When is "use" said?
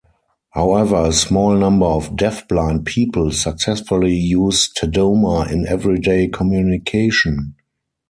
4.15-4.73